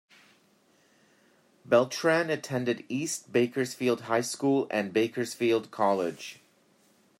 Beltran 1.63 2.31
attended 2.31 2.83
East 2.89 3.31
Bakersfield 3.31 4.01
High 4.01 4.21
School 4.21 4.65
and 4.71 4.91
Bakersfield 4.91 5.69
College. 5.69 6.39